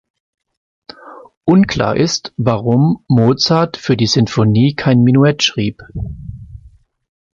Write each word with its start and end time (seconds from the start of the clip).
Unklar 1.45 1.95
ist, 1.95 2.33
warum 2.35 3.05
Mozart 3.07 3.77
für 3.77 3.95
die 3.95 4.07
Sinfonie 4.07 4.73
kein 4.73 5.03
Menuett 5.03 5.43
schrieb. 5.43 5.83